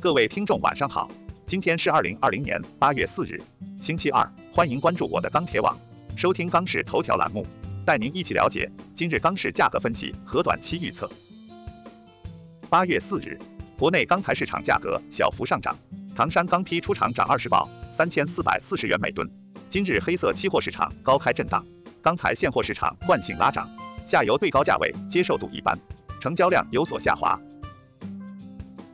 [0.00, 1.10] 各位听众晚上好，
[1.44, 3.42] 今天是二零二零年八月四日，
[3.80, 4.24] 星期二，
[4.54, 5.76] 欢迎关注我的钢铁网，
[6.16, 7.44] 收听钢市头条栏目，
[7.84, 11.10] 带您一起了解今日钢市价格分析和短期预测。
[12.70, 13.36] 八月四日，
[13.76, 15.76] 国内钢材市场价格小幅上涨，
[16.14, 19.28] 唐山钢坯出厂涨二十报，三千四百四十元每吨。
[19.68, 21.66] 今日黑色期货市场高开震荡，
[22.00, 23.68] 钢材现货市场惯性拉涨，
[24.06, 25.76] 下游对高价位接受度一般，
[26.20, 27.36] 成交量有所下滑。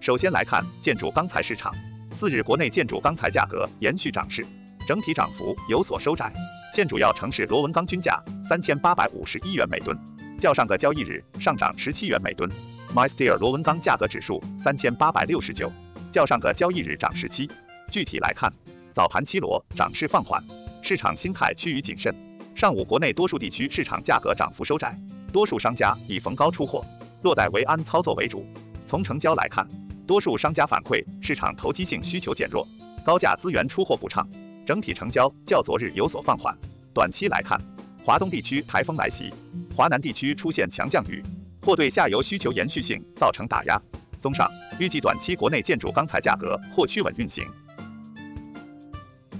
[0.00, 1.74] 首先来看建筑钢材市场，
[2.10, 4.46] 四日国内建筑钢材价格延续涨势，
[4.86, 6.32] 整体涨幅有所收窄。
[6.72, 9.94] 现主要城市螺纹钢均价三千八百五十一元每吨，
[10.40, 12.50] 较上个交易日上涨十七元每吨。
[12.94, 15.70] MySteel 螺纹钢价格指数三千八百六十九，
[16.10, 17.46] 较上个交易日涨十七。
[17.90, 18.50] 具体来看，
[18.94, 20.42] 早盘期螺涨势放缓，
[20.80, 22.14] 市场心态趋于谨慎。
[22.54, 24.98] 上午国内多数地区市场价格涨幅收窄，
[25.30, 26.82] 多数商家以逢高出货，
[27.22, 28.46] 落袋为安操作为主。
[28.86, 29.68] 从成交来看，
[30.10, 32.66] 多数商家反馈，市场投机性需求减弱，
[33.04, 34.28] 高价资源出货不畅，
[34.66, 36.52] 整体成交较昨日有所放缓。
[36.92, 37.56] 短期来看，
[38.04, 39.32] 华东地区台风来袭，
[39.72, 41.22] 华南地区出现强降雨，
[41.62, 43.80] 或对下游需求延续性造成打压。
[44.20, 47.46] 综上，预计短期国内建筑钢材价格或趋稳运行。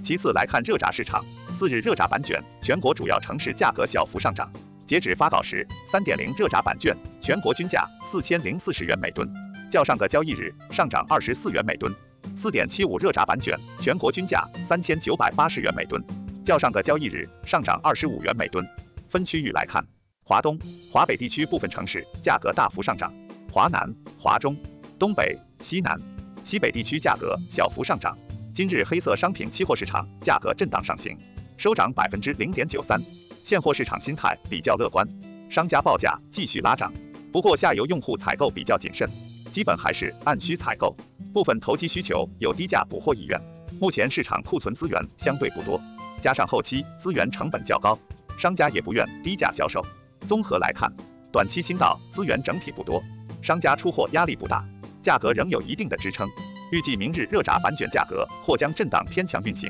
[0.01, 4.49] 其次来看热轧市场，四日热轧板卷全国主要城市价格小幅上涨，
[4.85, 9.29] 截止发稿时，三点零热轧板卷全国均价四千零四十元每吨。
[9.71, 11.95] 较上个交易日上涨二十四元每吨，
[12.35, 16.03] 四点七五热轧板卷全国均价三千九百八十元每吨，
[16.43, 18.67] 较上个交易日上涨二十五元每吨。
[19.07, 19.81] 分区域来看，
[20.25, 20.59] 华东、
[20.91, 23.13] 华北地区部分城市价格大幅上涨，
[23.49, 24.57] 华南、华中、
[24.99, 25.97] 东北、西南、
[26.43, 28.17] 西北地区价格小幅上涨。
[28.53, 31.17] 今日黑色商品期货市场价格震荡上行，
[31.55, 33.01] 收涨百分之零点九三，
[33.41, 35.07] 现货市场心态比较乐观，
[35.49, 36.91] 商家报价继续拉涨，
[37.31, 39.09] 不过下游用户采购比较谨慎。
[39.51, 40.95] 基本还是按需采购，
[41.33, 43.39] 部分投机需求有低价补货意愿。
[43.79, 45.79] 目前市场库存资源相对不多，
[46.21, 47.97] 加上后期资源成本较高，
[48.37, 49.85] 商家也不愿低价销售。
[50.25, 50.91] 综合来看，
[51.31, 53.03] 短期新到资源整体不多，
[53.41, 54.65] 商家出货压力不大，
[55.01, 56.29] 价格仍有一定的支撑。
[56.71, 59.69] 预计明日热轧板卷价格或将震荡偏强运行。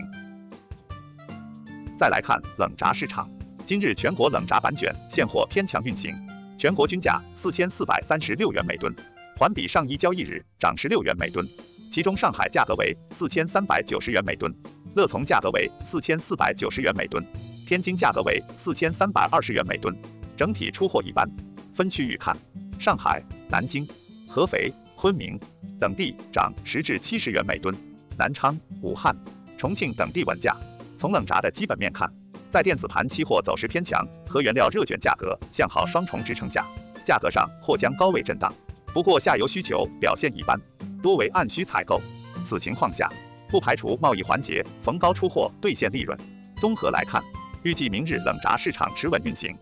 [1.97, 3.27] 再来看冷轧市场，
[3.65, 6.15] 今日全国冷轧板卷现货偏强运行，
[6.57, 8.93] 全国均价四千四百三十六元每吨。
[9.41, 11.43] 环比上一交易日涨十六元每吨，
[11.89, 14.53] 其中上海价格为四千三百九十元每吨，
[14.93, 17.25] 乐从价格为四千四百九十元每吨，
[17.65, 19.97] 天津价格为四千三百二十元每吨，
[20.37, 21.27] 整体出货一般。
[21.73, 22.37] 分区域看，
[22.79, 23.19] 上海、
[23.49, 23.83] 南京、
[24.27, 25.39] 合肥、昆明
[25.79, 27.75] 等地涨十至七十元每吨，
[28.19, 29.17] 南昌、武汉、
[29.57, 30.55] 重庆等地稳价。
[30.99, 32.07] 从冷轧的基本面看，
[32.51, 36.63] 在电子盘期货走势偏强和原料热卷价格向好双重支撑下，
[37.03, 38.53] 价格上或将高位震荡。
[38.93, 40.59] 不过下游需求表现一般，
[41.01, 42.01] 多为按需采购。
[42.43, 43.09] 此情况下，
[43.47, 46.17] 不排除贸易环节逢高出货兑现利润。
[46.57, 47.23] 综合来看，
[47.63, 49.55] 预计明日冷轧市场持稳运行。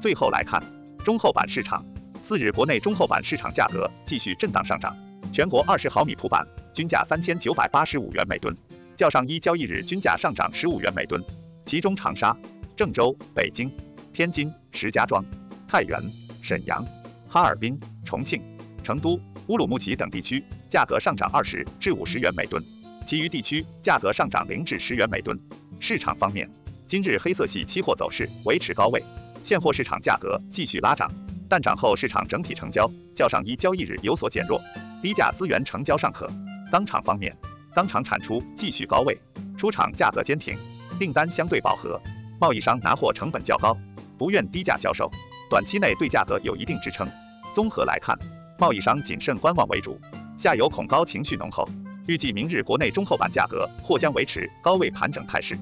[0.00, 0.62] 最后来看
[1.04, 1.84] 中厚板市场，
[2.20, 4.96] 四日国内中厚板市场价格继续震荡上涨，
[5.32, 8.56] 全国二十毫米普板均价三千九百八十五元每吨，
[8.94, 11.20] 较上一交易日均价上涨十五元每吨。
[11.64, 12.36] 其中长沙、
[12.76, 13.70] 郑州、北京、
[14.12, 15.24] 天津、石家庄、
[15.66, 16.00] 太原、
[16.40, 16.86] 沈阳。
[17.28, 18.42] 哈尔滨、重庆、
[18.82, 22.64] 成都、乌鲁木齐等地区价格上涨二十至五十元每吨，
[23.04, 25.38] 其余地区价格上涨零至十元每吨。
[25.78, 26.48] 市场方面，
[26.86, 29.02] 今日黑色系期货走势维持高位，
[29.42, 31.10] 现货市场价格继续拉涨，
[31.50, 34.58] 但涨后市场整体成交较上一交易日有所减弱，
[35.02, 36.26] 低价资源成交尚可。
[36.72, 37.36] 钢厂方面，
[37.74, 39.18] 钢厂产出继续高位，
[39.58, 40.56] 出厂价格坚挺，
[40.98, 42.00] 订单相对饱和，
[42.40, 43.76] 贸易商拿货成本较高，
[44.16, 45.10] 不愿低价销售。
[45.48, 47.08] 短期内对价格有一定支撑。
[47.54, 48.18] 综合来看，
[48.58, 49.98] 贸易商谨慎观望为主，
[50.36, 51.66] 下游恐高情绪浓厚。
[52.06, 55.58] 预计明日国内中厚板价格或将维持高位盘整态势。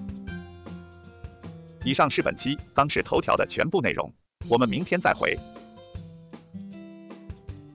[1.85, 4.13] 以上是本期钢市头条的全部内容，
[4.49, 5.39] 我们明天再会。